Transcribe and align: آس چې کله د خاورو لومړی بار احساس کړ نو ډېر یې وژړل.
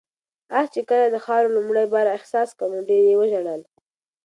آس 0.57 0.67
چې 0.73 0.81
کله 0.89 1.05
د 1.09 1.17
خاورو 1.25 1.53
لومړی 1.57 1.85
بار 1.93 2.07
احساس 2.17 2.49
کړ 2.57 2.67
نو 2.73 2.79
ډېر 2.89 3.03
یې 3.09 3.15
وژړل. 3.17 3.61